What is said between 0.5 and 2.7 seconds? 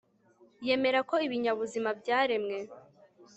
yemera ko ibinyabuzima byaremwe